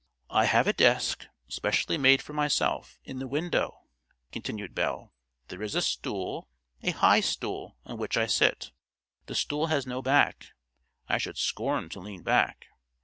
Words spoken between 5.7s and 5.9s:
a